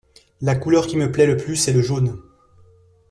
La 0.41 0.55
couleur 0.55 0.87
qui 0.87 0.97
me 0.97 1.11
plait 1.11 1.27
le 1.27 1.37
plus 1.37 1.67
est 1.67 1.73
le 1.73 1.83
jaune. 1.83 2.17